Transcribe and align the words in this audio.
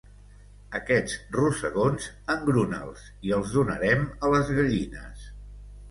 Aquests 0.79 1.17
rosegons, 1.35 2.09
engruna'ls, 2.37 3.07
i 3.29 3.37
els 3.41 3.55
donarem 3.61 4.13
a 4.29 4.37
les 4.37 4.55
gallines. 4.61 5.33